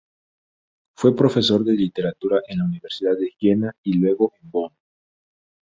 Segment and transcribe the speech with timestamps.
[0.95, 4.73] Fue profesor de literatura en la universidad de Jena y luego en Bonn.